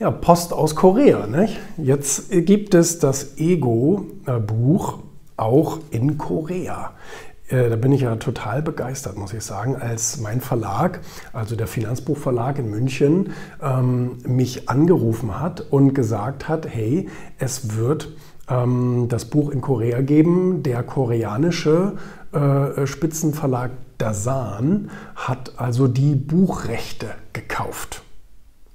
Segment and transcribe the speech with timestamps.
[0.00, 1.26] Ja, Post aus Korea.
[1.26, 1.58] Nicht?
[1.76, 5.00] Jetzt gibt es das Ego-Buch
[5.36, 6.92] auch in Korea.
[7.48, 11.00] Äh, da bin ich ja total begeistert, muss ich sagen, als mein Verlag,
[11.34, 18.08] also der Finanzbuchverlag in München, ähm, mich angerufen hat und gesagt hat, hey, es wird
[18.48, 20.62] ähm, das Buch in Korea geben.
[20.62, 21.98] Der koreanische
[22.32, 28.02] äh, Spitzenverlag Dasan hat also die Buchrechte gekauft.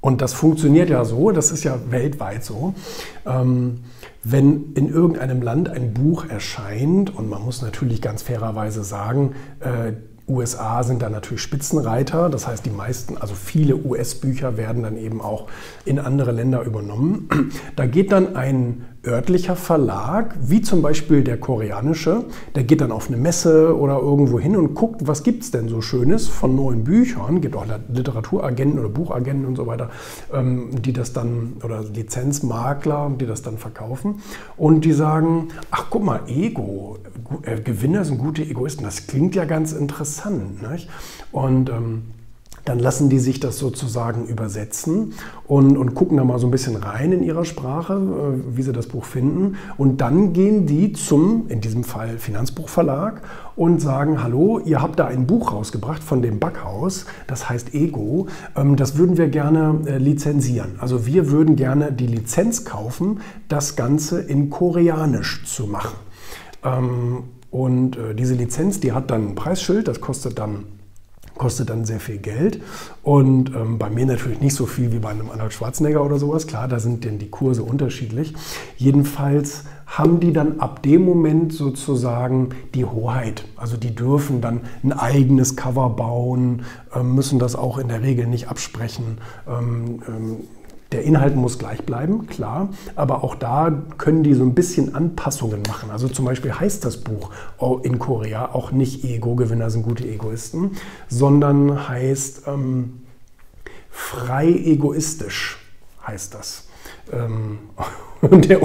[0.06, 2.76] Und das funktioniert ja so, das ist ja weltweit so.
[3.26, 3.80] Ähm,
[4.24, 9.94] wenn in irgendeinem Land ein Buch erscheint, und man muss natürlich ganz fairerweise sagen, äh,
[10.28, 15.22] USA sind da natürlich Spitzenreiter, das heißt die meisten, also viele US-Bücher werden dann eben
[15.22, 15.48] auch
[15.86, 17.28] in andere Länder übernommen.
[17.76, 23.08] Da geht dann ein örtlicher Verlag, wie zum Beispiel der koreanische, der geht dann auf
[23.08, 26.84] eine Messe oder irgendwo hin und guckt, was gibt es denn so Schönes von neuen
[26.84, 29.90] Büchern, gibt auch Literaturagenten oder Buchagenten und so weiter,
[30.34, 34.22] ähm, die das dann, oder Lizenzmakler, die das dann verkaufen
[34.58, 36.98] und die sagen, ach guck mal, Ego,
[37.44, 40.62] äh, Gewinner sind gute Egoisten, das klingt ja ganz interessant.
[40.70, 40.90] Nicht?
[41.32, 42.04] Und ähm,
[42.66, 45.14] dann lassen die sich das sozusagen übersetzen
[45.48, 48.74] und, und gucken da mal so ein bisschen rein in ihrer Sprache, äh, wie sie
[48.74, 49.56] das Buch finden.
[49.78, 53.22] Und dann gehen die zum, in diesem Fall Finanzbuchverlag,
[53.56, 58.28] und sagen, hallo, ihr habt da ein Buch rausgebracht von dem Backhaus, das heißt Ego,
[58.56, 60.76] ähm, das würden wir gerne äh, lizenzieren.
[60.80, 65.96] Also wir würden gerne die Lizenz kaufen, das Ganze in Koreanisch zu machen.
[66.64, 70.66] Ähm, und äh, diese Lizenz, die hat dann ein Preisschild, das kostet dann
[71.38, 72.62] kostet dann sehr viel Geld.
[73.04, 76.48] Und ähm, bei mir natürlich nicht so viel wie bei einem Arnold Schwarzenegger oder sowas.
[76.48, 78.34] Klar, da sind denn die Kurse unterschiedlich.
[78.78, 83.46] Jedenfalls haben die dann ab dem Moment sozusagen die Hoheit.
[83.56, 88.28] Also die dürfen dann ein eigenes Cover bauen, äh, müssen das auch in der Regel
[88.28, 89.20] nicht absprechen.
[90.92, 95.64] Der Inhalt muss gleich bleiben, klar, aber auch da können die so ein bisschen Anpassungen
[95.68, 95.90] machen.
[95.90, 97.32] Also zum Beispiel heißt das Buch
[97.84, 100.72] in Korea auch nicht Ego-Gewinner sind gute Egoisten,
[101.08, 103.02] sondern heißt ähm,
[103.90, 105.58] frei egoistisch
[106.06, 106.68] heißt das.
[107.12, 107.60] Ähm,
[108.30, 108.60] und der,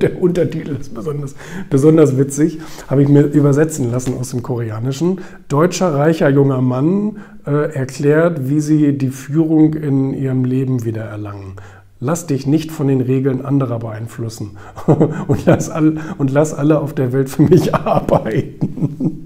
[0.00, 1.34] der, Untertitel ist besonders,
[1.70, 5.20] besonders witzig, habe ich mir übersetzen lassen aus dem Koreanischen.
[5.48, 11.56] Deutscher reicher junger Mann äh, erklärt, wie sie die Führung in ihrem Leben wieder erlangen.
[12.00, 16.94] Lass dich nicht von den Regeln anderer beeinflussen und lass, all, und lass alle auf
[16.94, 19.23] der Welt für mich arbeiten.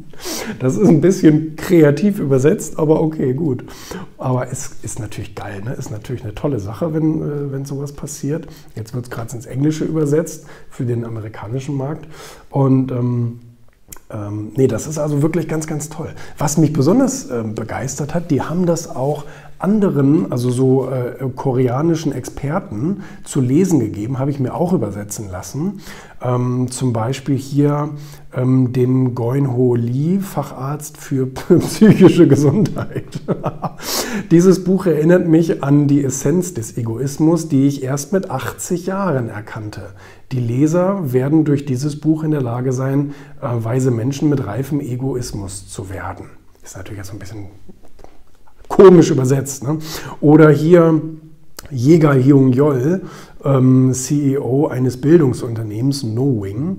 [0.58, 3.64] Das ist ein bisschen kreativ übersetzt, aber okay, gut.
[4.16, 5.74] Aber es ist natürlich geil, ne?
[5.74, 8.46] ist natürlich eine tolle Sache, wenn, äh, wenn sowas passiert.
[8.74, 12.08] Jetzt wird es gerade ins Englische übersetzt für den amerikanischen Markt.
[12.50, 13.40] Und ähm,
[14.10, 16.14] ähm, nee, das ist also wirklich ganz, ganz toll.
[16.38, 19.24] Was mich besonders äh, begeistert hat, die haben das auch
[19.58, 25.80] anderen, also so äh, koreanischen Experten zu lesen gegeben, habe ich mir auch übersetzen lassen.
[26.22, 27.90] Ähm, zum Beispiel hier
[28.34, 31.26] ähm, dem Goin Ho Lee, Facharzt für
[31.60, 33.20] psychische Gesundheit.
[34.30, 39.28] Dieses Buch erinnert mich an die Essenz des Egoismus, die ich erst mit 80 Jahren
[39.28, 39.90] erkannte.
[40.32, 44.80] Die Leser werden durch dieses Buch in der Lage sein, äh, weise Menschen mit reifem
[44.80, 46.26] Egoismus zu werden.
[46.62, 47.46] Ist natürlich jetzt ein bisschen
[48.78, 49.64] komisch übersetzt.
[49.64, 49.78] Ne?
[50.20, 51.00] Oder hier
[51.70, 53.02] Jäger Hyung Yol,
[53.44, 56.78] ähm, CEO eines Bildungsunternehmens Knowing.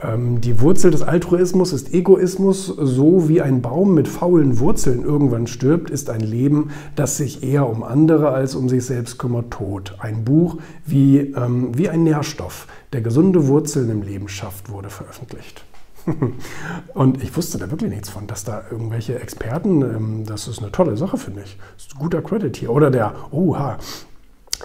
[0.00, 2.66] Ähm, die Wurzel des Altruismus ist Egoismus.
[2.66, 7.68] So wie ein Baum mit faulen Wurzeln irgendwann stirbt, ist ein Leben, das sich eher
[7.68, 9.96] um andere als um sich selbst kümmert, tot.
[9.98, 10.56] Ein Buch
[10.86, 15.64] wie, ähm, wie ein Nährstoff, der gesunde Wurzeln im Leben schafft, wurde veröffentlicht.
[16.94, 20.72] Und ich wusste da wirklich nichts von, dass da irgendwelche Experten, ähm, das ist eine
[20.72, 21.58] tolle Sache, finde ich.
[21.76, 22.70] Das ist ein guter Credit hier.
[22.70, 23.78] Oder der, oha,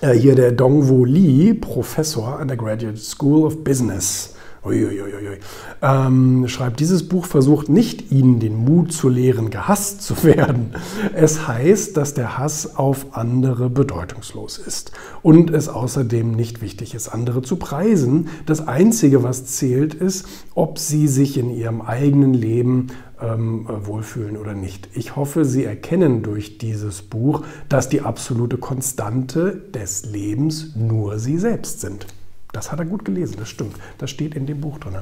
[0.01, 4.35] äh, hier der Dongwo Lee, Professor an der Graduate School of Business
[4.65, 5.39] uiuiui,
[5.81, 10.73] ähm, schreibt, dieses Buch versucht nicht, ihnen den Mut zu lehren, gehasst zu werden.
[11.13, 17.09] Es heißt, dass der Hass auf andere bedeutungslos ist und es außerdem nicht wichtig ist,
[17.09, 18.29] andere zu preisen.
[18.45, 22.87] Das Einzige, was zählt, ist, ob sie sich in ihrem eigenen Leben
[23.21, 24.89] ähm, wohlfühlen oder nicht.
[24.93, 31.37] Ich hoffe, Sie erkennen durch dieses Buch, dass die absolute Konstante des Lebens nur Sie
[31.37, 32.07] selbst sind.
[32.55, 33.75] Das hat er gut gelesen, das stimmt.
[33.97, 34.95] Das steht in dem Buch drin.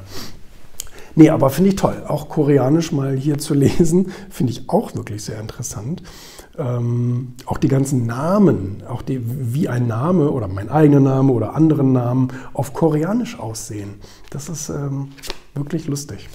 [1.14, 2.02] Nee, aber finde ich toll.
[2.08, 6.02] Auch koreanisch mal hier zu lesen, finde ich auch wirklich sehr interessant.
[6.58, 11.54] Ähm, auch die ganzen Namen, auch die, wie ein Name oder mein eigener Name oder
[11.54, 13.94] andere Namen auf koreanisch aussehen.
[14.30, 15.10] Das ist ähm,
[15.54, 16.28] wirklich lustig.